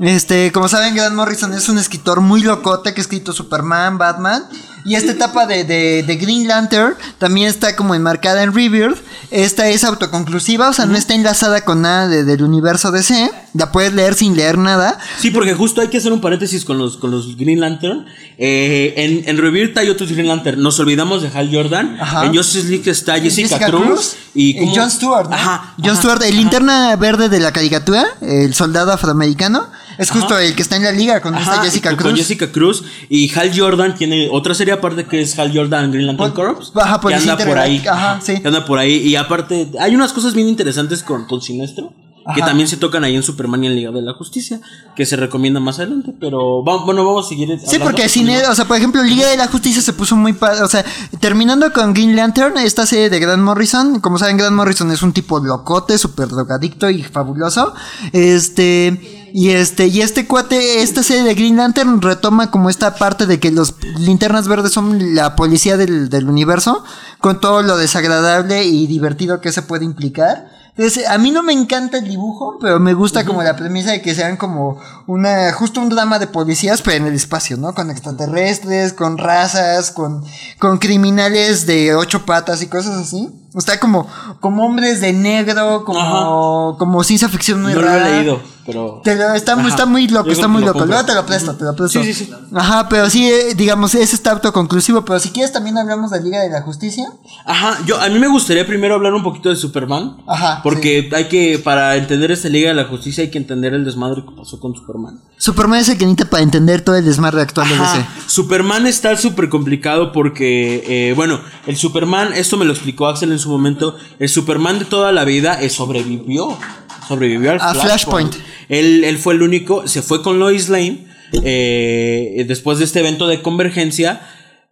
[0.00, 4.42] Este, como saben, Grant Morrison es un escritor muy locote que ha escrito Superman, Batman.
[4.86, 8.98] Y esta etapa de, de, de Green Lantern también está como enmarcada en Rebirth.
[9.30, 13.30] Esta es autoconclusiva, o sea, no está enlazada con nada de- del universo DC.
[13.54, 14.98] La puedes leer sin leer nada.
[15.18, 18.04] Sí, porque justo hay que hacer un paréntesis con los, con los Green Lantern.
[18.36, 20.60] Eh, en, en Rebirth hay otros Green Lantern.
[20.60, 21.96] Nos olvidamos de Hal Jordan.
[22.00, 22.26] Ajá.
[22.26, 24.74] En Justice League está Jessica, Cruz, y, y ¿cómo?
[24.76, 25.30] John Stewart.
[25.30, 25.34] ¿no?
[25.36, 25.74] Ajá.
[25.78, 25.96] John ajá.
[25.96, 29.66] Stewart, el linterna verde de la caricatura, el soldado afroamericano,
[29.98, 32.14] es justo el que está en la liga con esta Jessica con Cruz.
[32.18, 36.32] Jessica Cruz y Hal Jordan tiene otra serie aparte que es Hal Jordan Green Lantern
[36.32, 36.72] Pol- Corps.
[36.76, 37.84] ajá, que anda por ahí.
[37.86, 38.40] Ajá, sí.
[38.40, 38.96] Que anda por ahí.
[38.96, 41.92] Y aparte, hay unas cosas bien interesantes con, con Sinestro.
[42.34, 44.58] Que también se tocan ahí en Superman y en Liga de la Justicia.
[44.96, 46.14] Que se recomienda más adelante.
[46.18, 47.48] Pero va- bueno, vamos a seguir.
[47.48, 47.84] Sí, hablando.
[47.84, 50.62] porque cine, o sea, por ejemplo, Liga de la Justicia se puso muy padre.
[50.62, 50.82] O sea,
[51.20, 54.00] terminando con Green Lantern, esta serie de Grant Morrison.
[54.00, 57.74] Como saben, Grant Morrison es un tipo locote, súper drogadicto y fabuloso.
[58.14, 59.23] Este.
[59.36, 63.40] Y este, y este cuate, esta serie de Green Lantern retoma como esta parte de
[63.40, 66.84] que los linternas verdes son la policía del, del universo,
[67.18, 70.52] con todo lo desagradable y divertido que se puede implicar.
[70.76, 74.02] Entonces, a mí no me encanta el dibujo, pero me gusta como la premisa de
[74.02, 77.74] que sean como una, justo un drama de policías, pero en el espacio, ¿no?
[77.74, 80.24] Con extraterrestres, con razas, con,
[80.60, 83.32] con criminales de ocho patas y cosas así.
[83.56, 84.06] Está como,
[84.40, 88.08] como hombres de negro, como, como ciencia ficción muy No lo he rara.
[88.18, 89.00] leído, pero.
[89.04, 90.78] Te lo- está, muy- está loco, está muy lo loco.
[90.80, 90.86] compro.
[90.94, 92.02] Luego te lo presto, te lo presto.
[92.02, 92.32] Sí, sí, sí.
[92.54, 95.04] Ajá, pero sí, eh, digamos, ese está autoconclusivo.
[95.04, 97.06] Pero si quieres también hablamos de Liga de la Justicia.
[97.46, 100.16] Ajá, yo a mí me gustaría primero hablar un poquito de Superman.
[100.26, 103.84] Ajá, Porque hay que, para entender esta Liga de la Justicia, hay que entender el
[103.84, 105.20] desmadre que pasó con Superman.
[105.36, 107.98] Superman es el que necesita para entender todo el desmadre actual de Ajá.
[107.98, 108.06] DC.
[108.26, 113.38] Superman está súper complicado porque, eh, bueno, el Superman, esto me lo explicó Axel en
[113.44, 116.58] su momento, el Superman de toda la vida eh, sobrevivió,
[117.06, 118.32] sobrevivió al A Flashpoint.
[118.34, 118.34] Flashpoint.
[118.68, 121.06] Él, él fue el único, se fue con Lois Lane
[121.44, 124.20] eh, después de este evento de convergencia.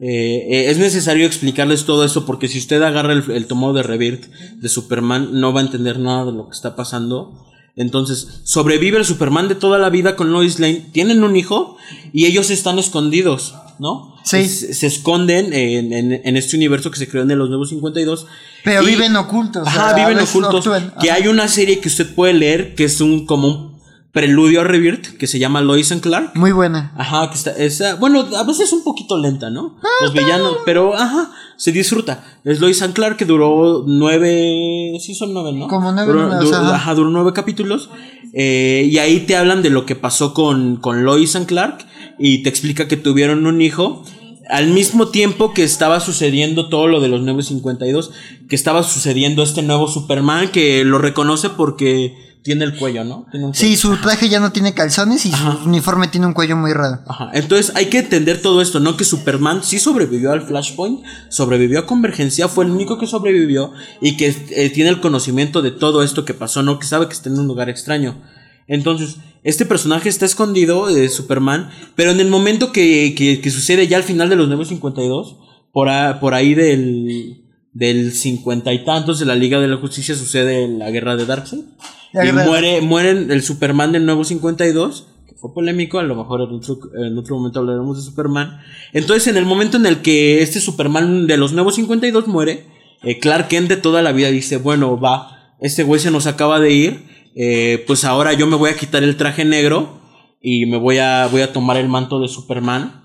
[0.01, 3.85] eh, eh, es necesario explicarles todo esto porque si usted agarra el, el tomo de
[3.85, 4.25] Rebirth
[4.57, 7.52] de Superman no va a entender nada de lo que está pasando.
[7.77, 10.87] Entonces, sobrevive el Superman de toda la vida con Lois Lane.
[10.93, 11.77] Tienen un hijo
[12.13, 14.15] y ellos están escondidos, ¿no?
[14.25, 14.47] Sí.
[14.47, 18.27] Se, se esconden en, en- en este universo que se creó en los Nuevos 52.
[18.63, 19.67] Pero Y- viven ocultos.
[19.67, 20.55] Ajá, viven ocultos.
[20.67, 20.93] actúan.
[21.01, 21.21] Que Ajá.
[21.23, 23.72] hay una serie que usted puede leer que es un como un
[24.13, 26.33] preludio a Rebirth que se llama Lois and Clark.
[26.35, 26.93] Muy buena.
[26.97, 29.77] Ajá, que está, esa, bueno, a veces es un poquito lenta, ¿no?
[29.83, 32.23] Ah, Los villanos, pero ajá, se disfruta.
[32.45, 35.67] Es Lois and Clark que duró nueve, sí son nueve, ¿no?
[35.69, 36.75] Como nueve Duró- ajá.
[36.75, 37.89] ajá, duró nueve capítulos.
[38.35, 41.87] eh, y ahí te hablan de lo que pasó con, con Lois and Clark
[42.19, 44.05] y te explica que tuvieron un hijo.
[44.51, 48.11] Al mismo tiempo que estaba sucediendo todo lo de los 952,
[48.49, 53.27] que estaba sucediendo este nuevo Superman que lo reconoce porque tiene el cuello, ¿no?
[53.31, 56.57] Tiene un Sí, su traje ya no tiene calzones y su uniforme tiene un cuello
[56.57, 57.01] muy raro.
[57.07, 57.31] Ajá.
[57.35, 58.97] Entonces hay que entender todo esto, ¿no?
[58.97, 64.17] Que Superman sí sobrevivió al Flashpoint, sobrevivió a Convergencia, fue el único que sobrevivió y
[64.17, 66.79] que eh, tiene el conocimiento de todo esto que pasó, ¿no?
[66.79, 68.23] Que sabe que está en un lugar extraño.
[68.69, 73.89] Entonces, este personaje está escondido, de Superman, pero en el momento que, que- que sucede
[73.89, 75.37] ya al final de los 952,
[75.73, 77.42] por, a- por ahí del,
[77.73, 81.65] del 50 y tantos de la Liga de la Justicia sucede la guerra de Darkseid.
[82.13, 86.43] La Y muere, mueren el Superman del nuevo 52, que fue polémico, a lo mejor
[86.43, 88.61] en otro, en otro momento hablaremos de Superman.
[88.93, 92.67] Entonces, en el momento en el que este Superman de los nuevos 52 muere,
[93.03, 96.61] eh, Clark Kent de toda la vida dice, bueno, va, este güey se nos acaba
[96.61, 99.99] de ir, eh, pues ahora yo me voy a quitar el traje negro
[100.43, 103.02] y me voy a, voy a tomar el manto de Superman.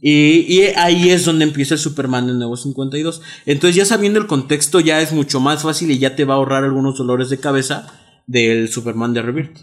[0.00, 3.20] Y, y ahí es donde empieza el Superman del nuevo 52.
[3.46, 6.36] Entonces ya sabiendo el contexto ya es mucho más fácil y ya te va a
[6.38, 7.86] ahorrar algunos dolores de cabeza
[8.26, 9.58] del Superman de Rebirth.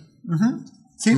[0.97, 1.11] Sí.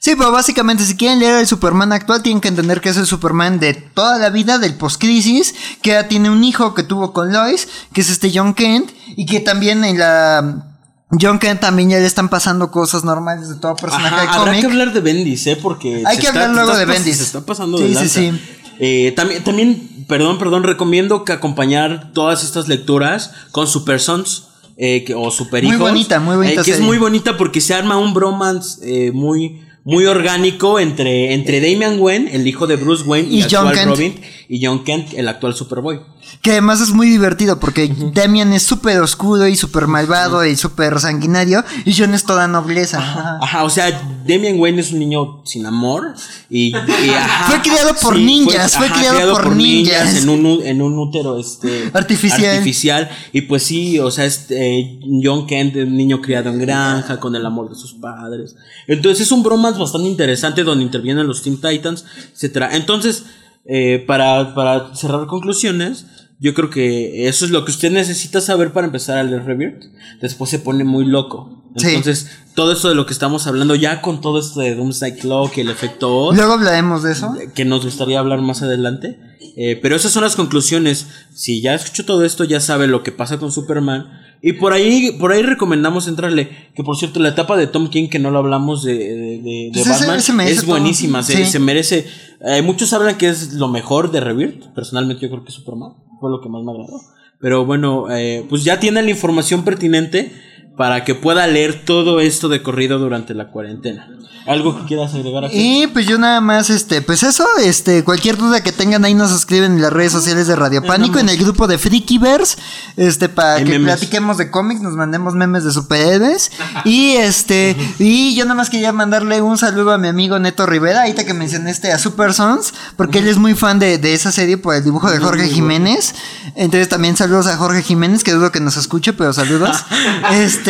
[0.00, 3.04] Sí, pero básicamente si quieren leer el Superman actual tienen que entender que es el
[3.04, 7.30] Superman de toda la vida, del post-crisis, que ya tiene un hijo que tuvo con
[7.34, 10.69] Lois, que es este John Kent, y que también en la...
[11.18, 14.44] John Kent también ya le están pasando cosas normales de todo personaje Ajá, de habrá
[14.44, 14.60] cómic.
[14.60, 15.56] que hablar de Bendis, ¿eh?
[15.60, 16.02] Porque.
[16.06, 17.16] Hay que está- hablar luego de Bendis.
[17.16, 18.20] Se está pasando Sí, de sí, lanza.
[18.20, 18.40] sí.
[18.78, 24.44] Eh, también, también, perdón, perdón, recomiendo que acompañar todas estas lecturas con Super Sons.
[24.82, 27.60] eh, que- o Super Muy Hijos, bonita, muy bonita eh, que es muy bonita porque
[27.60, 32.76] se arma un bromance eh, muy, muy orgánico entre, entre Damian Wayne, el hijo de
[32.76, 33.88] Bruce Wayne, y, Y John actual Kent.
[33.90, 36.00] Robin, y John Kent, el actual Superboy.
[36.42, 40.98] Que además es muy divertido porque Damian es súper oscuro y súper malvado y súper
[41.00, 42.98] sanguinario y John es toda nobleza.
[42.98, 43.38] Ajá.
[43.42, 43.90] Ajá, o sea,
[44.26, 46.14] Damian Wayne es un niño sin amor
[46.48, 46.74] y, y,
[47.10, 50.22] ajá, Fue criado por ninjas, fue criado por ninjas.
[50.22, 52.56] en un en un útero este Artificial.
[52.58, 57.18] artificial y pues sí, o sea, este John Kent es un niño criado en granja
[57.18, 58.54] con el amor de sus padres.
[58.86, 62.76] Entonces es un bromas bastante interesante donde intervienen los Teen Titans, etcétera.
[62.76, 63.24] Entonces,
[63.64, 66.06] eh, para, para cerrar conclusiones,
[66.38, 69.84] yo creo que eso es lo que usted necesita saber para empezar a leer Rebirth.
[70.20, 71.64] Después se pone muy loco.
[71.76, 71.88] Sí.
[71.88, 75.58] Entonces, todo esto de lo que estamos hablando, ya con todo esto de Doomsday Clock
[75.58, 77.34] y el efecto Oz, Luego hablaremos de eso.
[77.54, 79.18] que nos gustaría hablar más adelante.
[79.56, 81.06] Eh, pero esas son las conclusiones.
[81.34, 84.19] Si ya escuchó todo esto, ya sabe lo que pasa con Superman.
[84.42, 86.48] Y por ahí, por ahí recomendamos entrarle.
[86.74, 89.70] Que por cierto, la etapa de Tom King, que no lo hablamos de, de, de-
[89.74, 91.22] Pues ese- Batman, ese merece es buenísima.
[91.22, 91.44] Se, Sí.
[91.44, 92.06] se merece.
[92.46, 94.72] eh, muchos hablan que es lo mejor de Rebirth.
[94.74, 96.98] Personalmente, yo creo que Superman fue lo que más me agradó.
[97.38, 100.32] Pero bueno, eh, pues ya tiene la información pertinente
[100.80, 104.08] para que pueda leer todo esto de corrido durante la cuarentena.
[104.46, 105.82] ¿Algo que quieras agregar aquí?
[105.82, 109.30] Y pues yo nada más, este, pues eso, este, cualquier duda que tengan ahí nos
[109.30, 112.56] escriben en las redes sociales de Radio Pánico, en el grupo de Freakyverse,
[112.96, 113.98] este, para que memes.
[113.98, 116.50] platiquemos de cómics, nos mandemos memes de superhéroes.
[116.86, 121.02] y este, y yo nada más quería mandarle un saludo a mi amigo Neto Rivera,
[121.02, 124.32] ahorita que mencioné este a Super Sons, porque él es muy fan de, de esa
[124.32, 126.14] serie por el dibujo de Jorge Jiménez.
[126.56, 129.84] Entonces también saludos a Jorge Jiménez, que dudo que nos escuche, pero saludos.
[130.32, 130.69] este.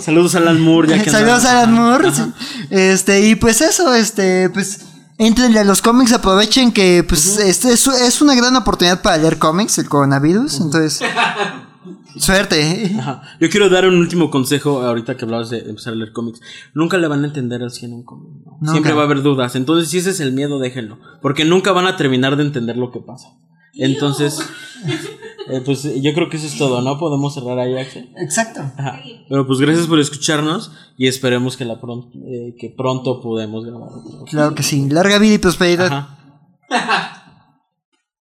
[0.00, 2.12] Saludos a Alan Moore, ya que Saludos a Alan Moore.
[2.12, 2.22] sí.
[2.70, 4.86] Este, y pues eso, este, pues.
[5.18, 9.38] Entrenle a los cómics, aprovechen que pues este es, es una gran oportunidad para leer
[9.38, 11.00] cómics, el coronavirus, entonces
[12.18, 12.94] suerte.
[12.98, 13.22] Ajá.
[13.40, 16.40] Yo quiero dar un último consejo ahorita que hablabas de empezar a leer cómics.
[16.74, 18.28] Nunca le van a entender al 100 un cómic.
[18.70, 19.56] Siempre va a haber dudas.
[19.56, 20.98] Entonces, si ese es el miedo, déjenlo.
[21.22, 23.28] Porque nunca van a terminar de entender lo que pasa.
[23.74, 24.38] Entonces,
[25.48, 26.98] eh, pues yo creo que eso es todo, ¿no?
[26.98, 28.10] Podemos cerrar ahí, Axel.
[28.16, 28.60] Exacto.
[28.76, 29.00] Ajá.
[29.28, 33.88] Pero pues gracias por escucharnos y esperemos que, la pron- eh, que pronto podamos grabar.
[33.90, 34.24] otro.
[34.26, 34.88] Claro que sí.
[34.88, 35.86] Larga vida y prosperidad.
[35.92, 36.12] Ajá.